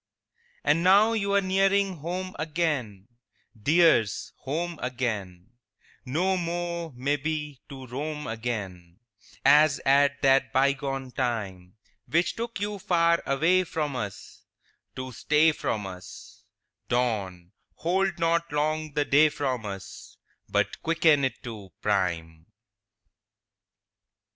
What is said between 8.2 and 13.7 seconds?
again As at that bygone time, Which took you far away